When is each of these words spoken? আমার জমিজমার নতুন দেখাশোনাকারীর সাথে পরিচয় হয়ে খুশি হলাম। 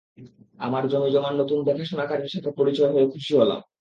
আমার 0.59 0.83
জমিজমার 0.87 1.33
নতুন 1.35 1.59
দেখাশোনাকারীর 1.63 2.33
সাথে 2.35 2.49
পরিচয় 2.59 2.91
হয়ে 2.93 3.11
খুশি 3.13 3.33
হলাম। 3.37 3.61